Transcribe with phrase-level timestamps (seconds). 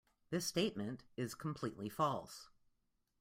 [0.31, 2.49] This statement is completely false.